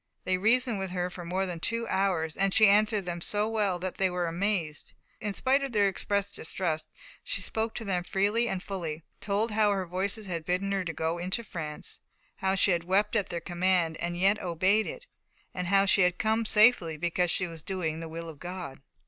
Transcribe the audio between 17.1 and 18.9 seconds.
she was doing the will of God.